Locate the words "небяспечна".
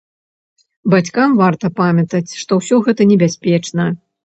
3.13-3.89